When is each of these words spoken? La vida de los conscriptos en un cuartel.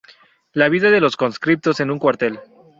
La 0.53 0.67
vida 0.67 0.89
de 0.89 0.99
los 0.99 1.15
conscriptos 1.15 1.79
en 1.79 1.91
un 1.91 1.99
cuartel. 1.99 2.39